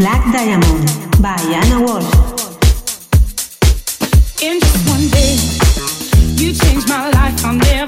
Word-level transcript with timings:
Black 0.00 0.32
Diamond 0.32 0.86
by 1.20 1.36
Anna 1.52 1.84
Walsh. 1.84 2.10
In 4.40 4.58
just 4.58 4.88
one 4.88 5.06
day, 5.10 5.36
you 6.42 6.54
changed 6.54 6.88
my 6.88 7.10
life. 7.10 7.44
I'm 7.44 7.58
there. 7.58 7.79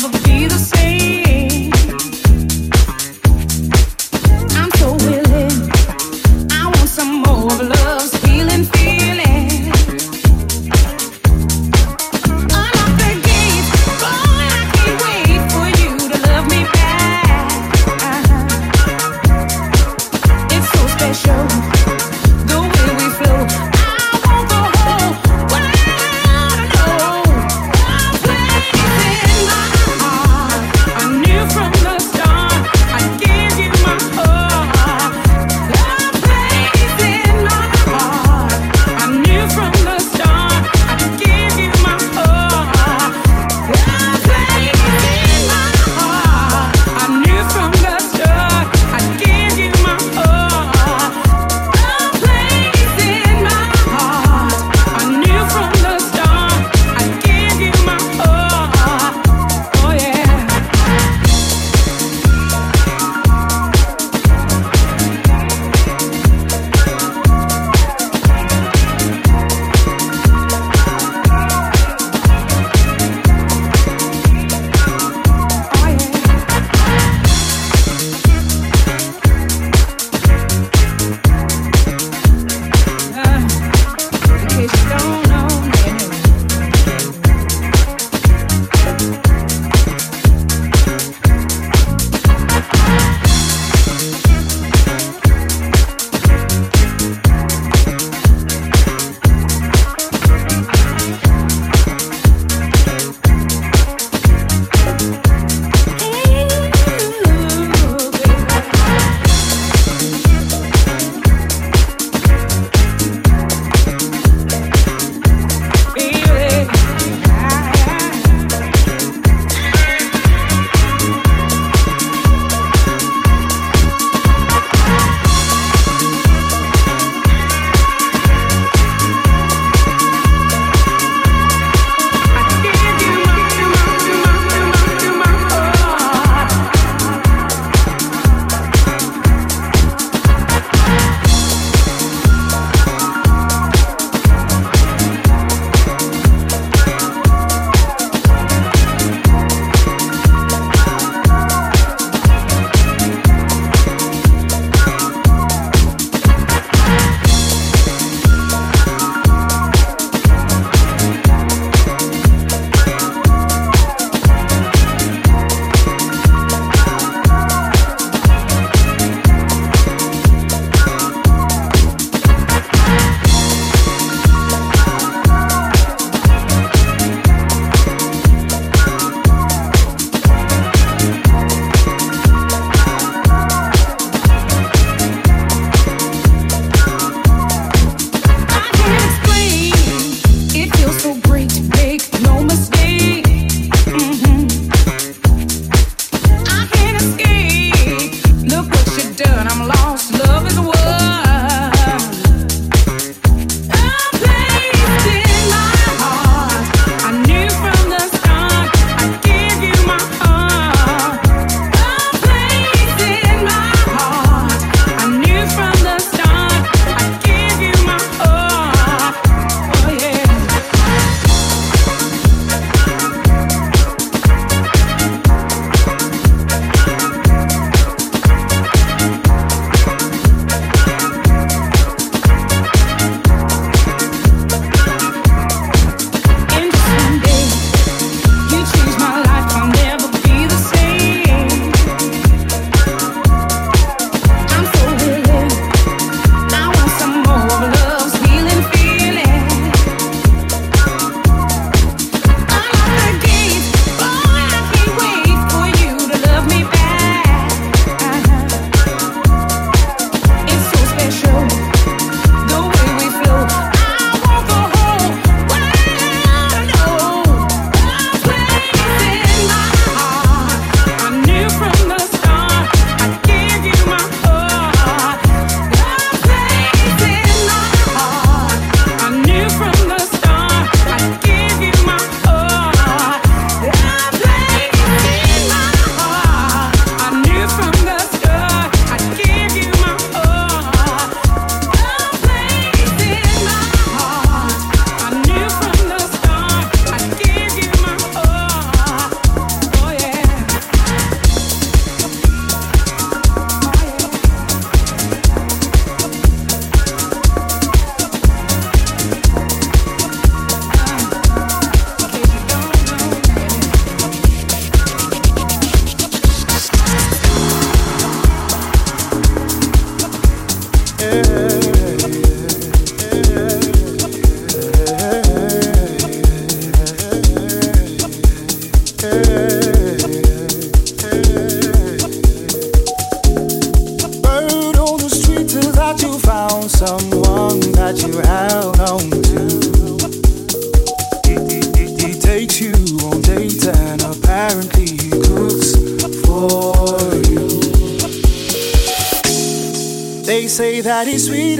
yeah. 321.13 321.52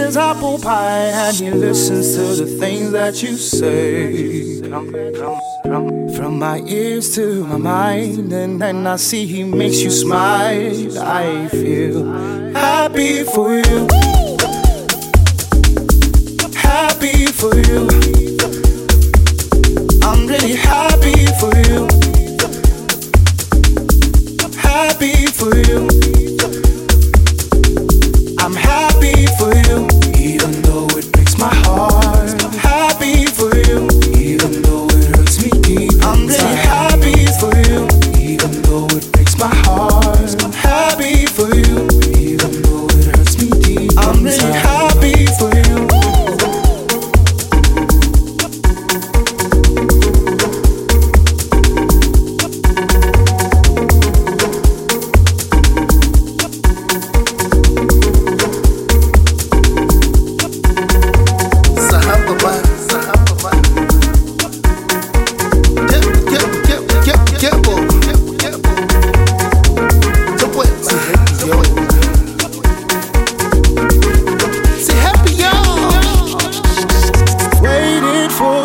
his 0.03 0.17
apple 0.17 0.59
pie 0.59 1.11
and 1.27 1.37
he 1.37 1.51
listens 1.51 2.17
to 2.17 2.45
the 2.45 2.59
things 2.59 2.91
that 2.93 3.23
you 3.23 3.37
say. 3.37 4.61
From 6.17 6.39
my 6.39 6.61
ears 6.67 7.15
to 7.15 7.45
my 7.45 7.57
mind, 7.57 8.33
and 8.33 8.61
then 8.61 8.87
I 8.87 8.97
see 8.97 9.27
he 9.27 9.45
makes 9.45 9.81
you 9.81 9.91
smile. 9.91 10.99
I 10.99 11.49
feel 11.49 12.05
happy 12.53 13.23
for 13.25 13.55
you. 13.55 14.02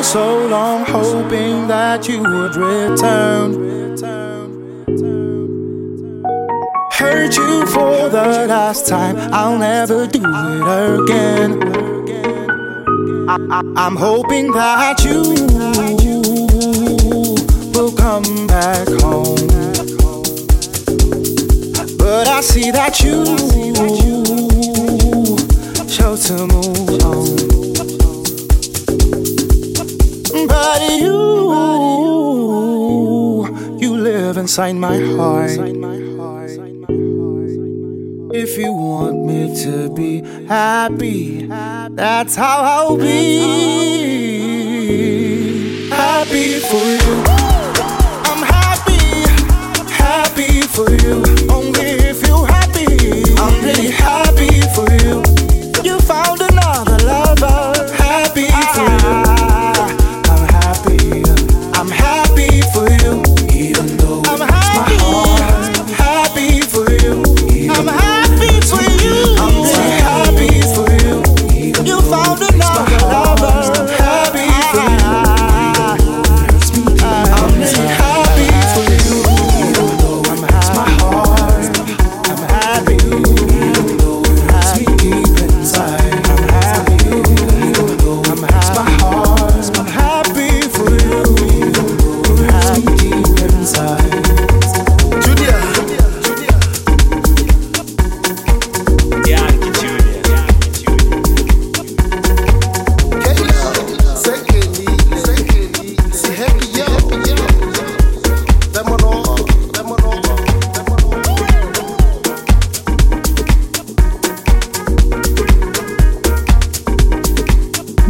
so 0.07 0.47
long 0.47 0.85
hoping 0.85 1.67
that 1.67 2.07
you 2.07 2.19
would 2.21 2.55
return. 2.55 3.51
Hurt 6.93 7.35
you 7.35 7.65
for 7.65 8.07
the 8.07 8.45
last 8.47 8.87
time, 8.87 9.17
I'll 9.33 9.57
never 9.57 10.07
do 10.07 10.21
it 10.23 11.01
again. 11.01 11.51
I- 13.27 13.85
am 13.85 13.97
hoping 13.97 14.53
that 14.53 15.03
you 15.03 15.21
will 17.73 17.91
come 17.91 18.47
back 18.47 18.87
home. 19.01 19.47
But 21.97 22.29
I 22.29 22.39
see 22.39 22.71
that 22.71 23.01
you 23.01 23.25
chose 25.89 26.23
to 26.27 26.47
move 26.47 27.03
on. 27.03 27.46
you. 30.91 31.17
You 33.79 33.97
live 33.97 34.37
inside 34.37 34.73
my 34.73 34.97
heart. 35.17 35.51
If 38.33 38.57
you 38.57 38.71
want 38.73 39.25
me 39.25 39.55
to 39.63 39.89
be 39.93 40.21
happy, 40.47 41.47
that's 41.47 42.35
how 42.35 42.61
I'll 42.61 42.97
be. 42.97 43.37
Happy 45.89 46.59
for 46.59 46.85
you. 47.01 47.23
I'm 48.29 48.43
happy, 48.43 49.01
happy 49.93 50.61
for 50.61 50.89
you. 50.91 51.46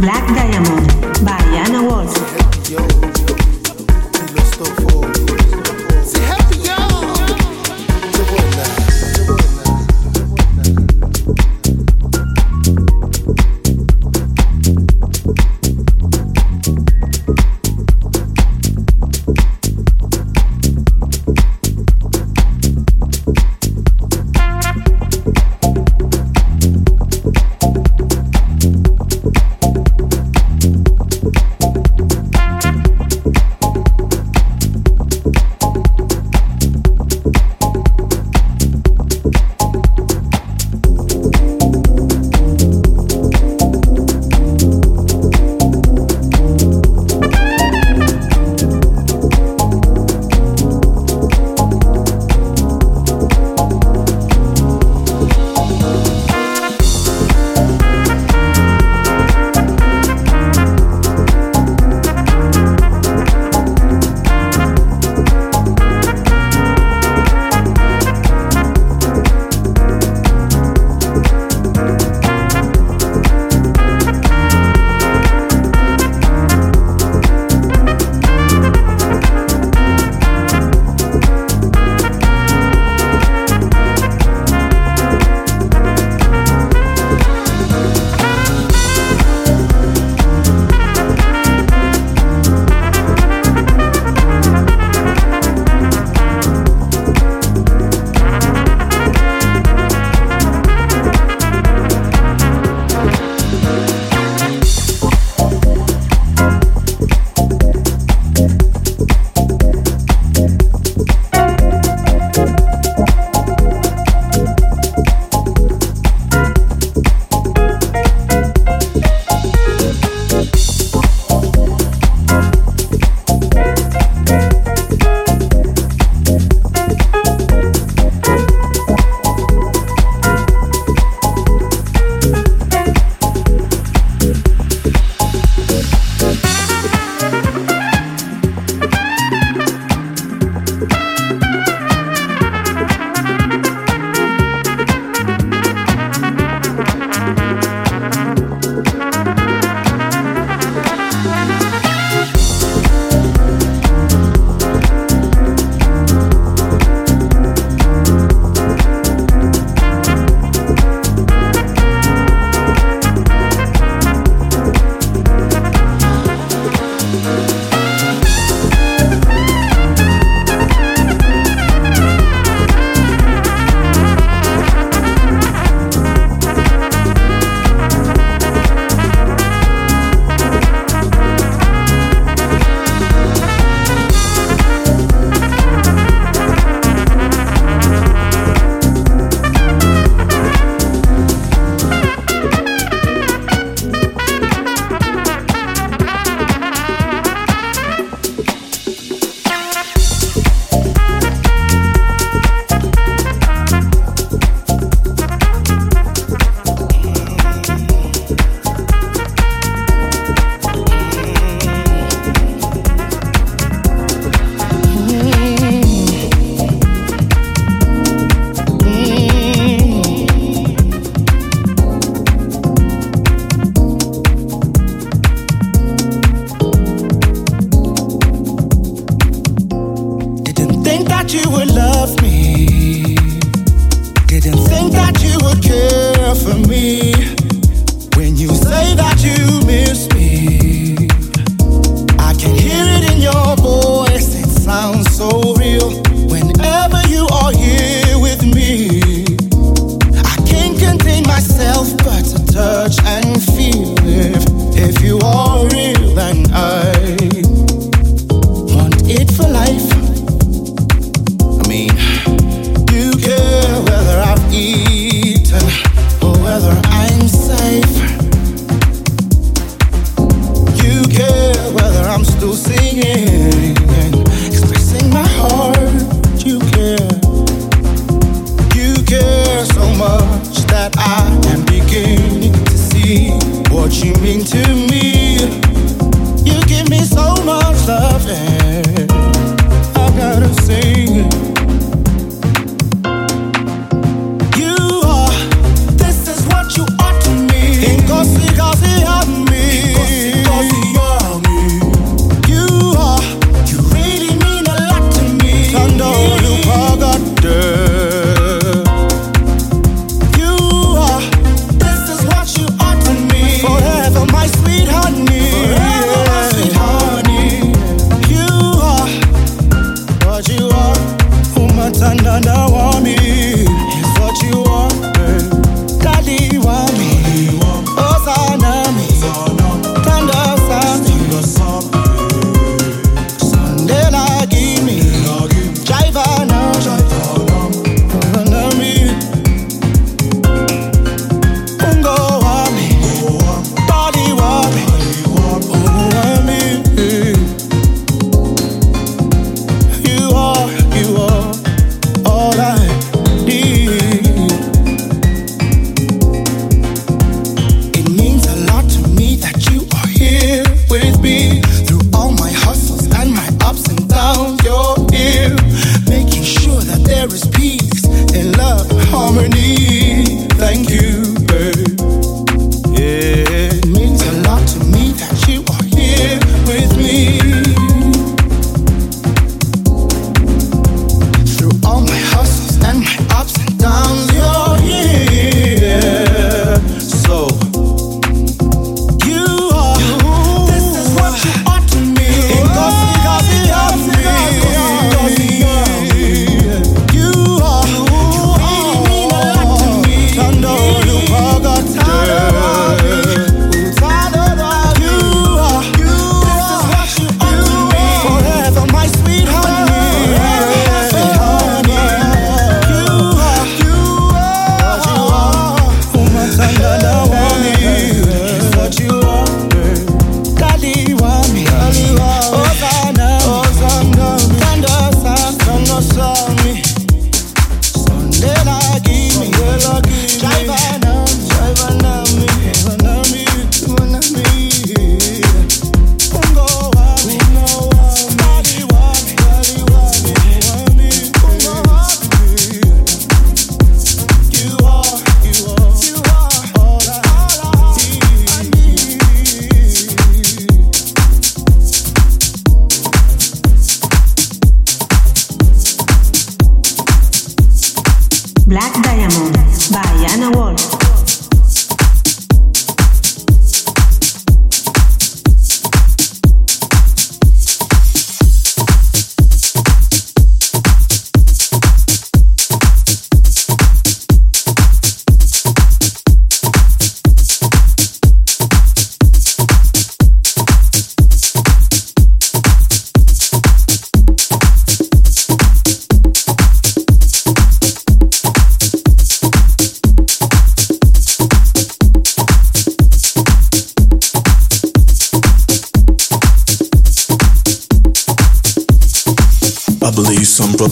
Black 0.00 0.24
Diamond. 0.28 0.87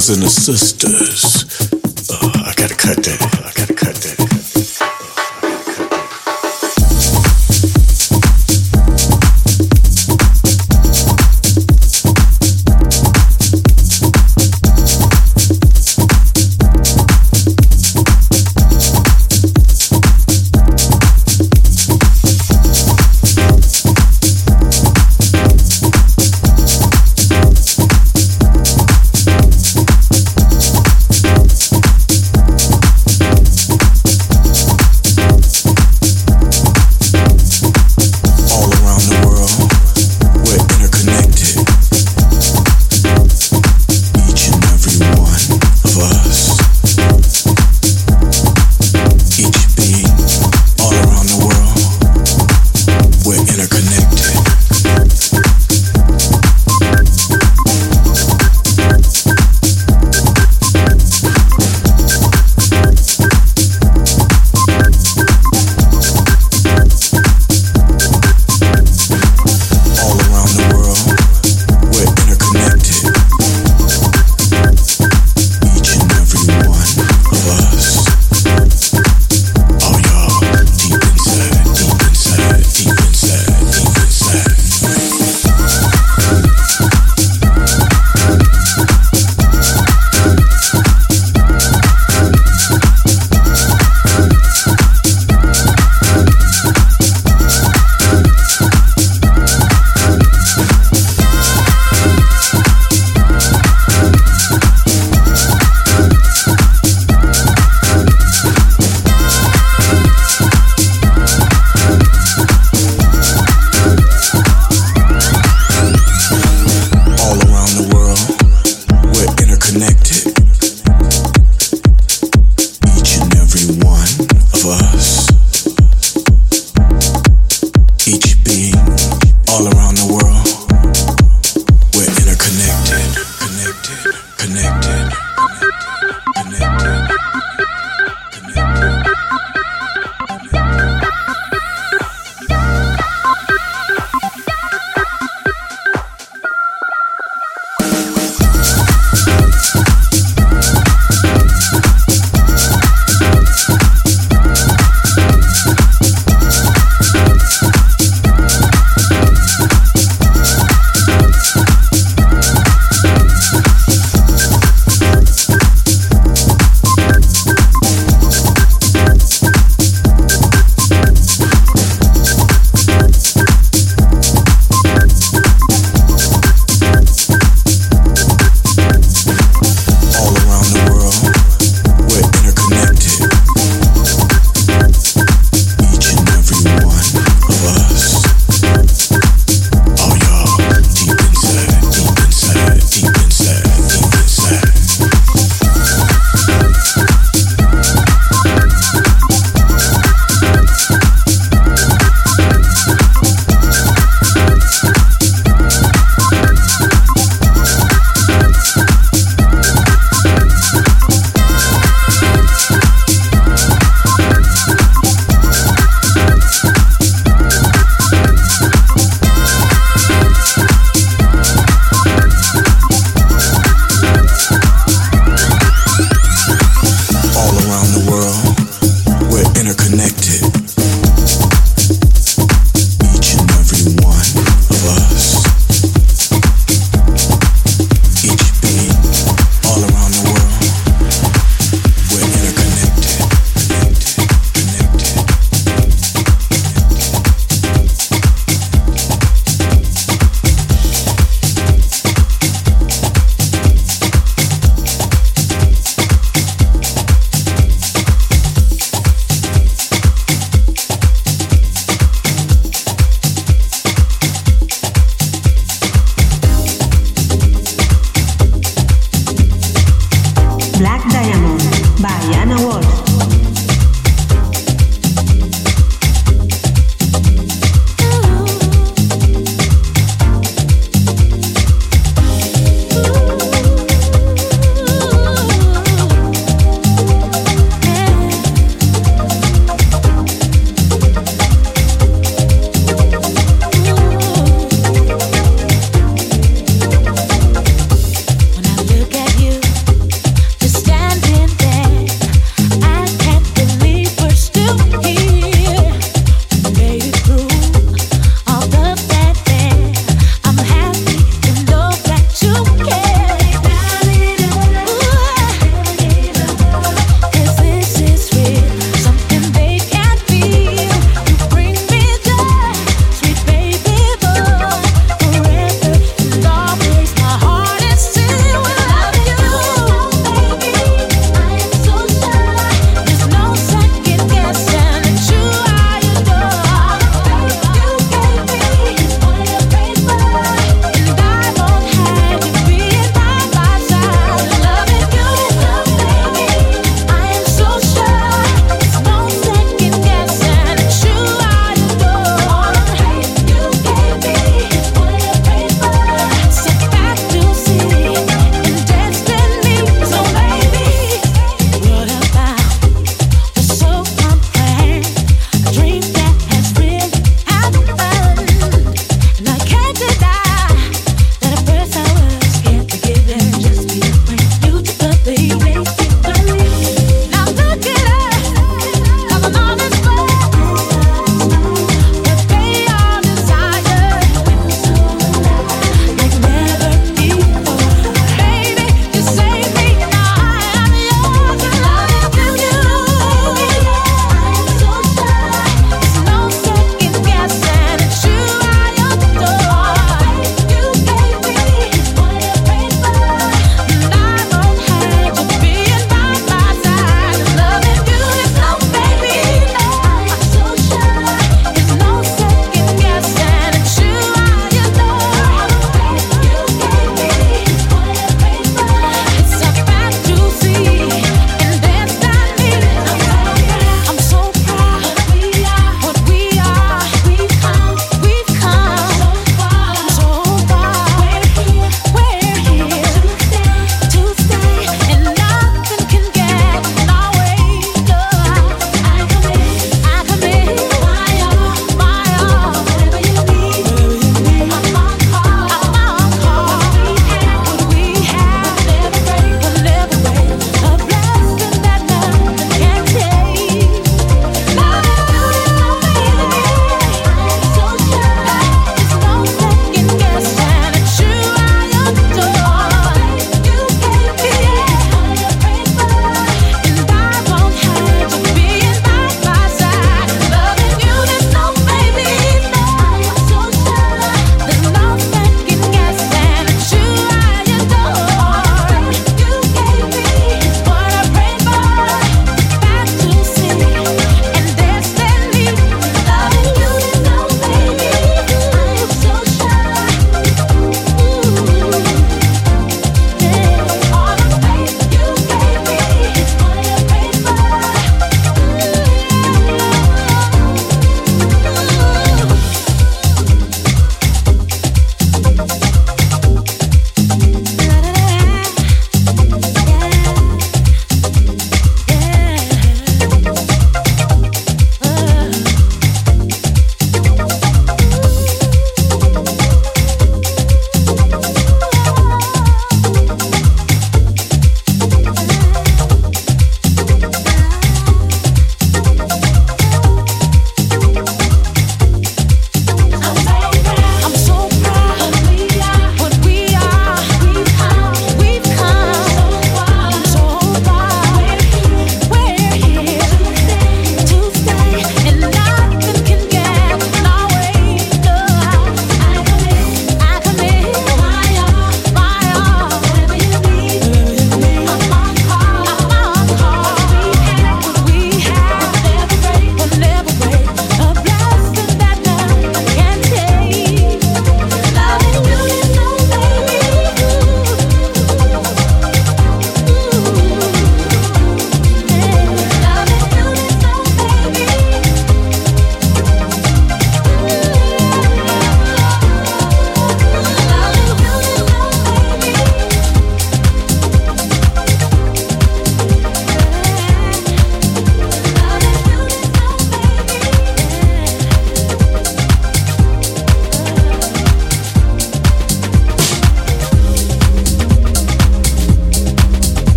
Brothers 0.00 0.16
and 0.16 0.22
the 0.22 0.30
sisters. 0.30 1.44
Uh, 2.10 2.44
I 2.46 2.54
gotta 2.56 2.74
cut 2.74 2.96
that. 3.04 3.29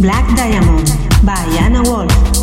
Black 0.00 0.36
Diamond 0.36 0.86
by 1.24 1.44
Anna 1.58 1.82
Wolf. 1.82 2.37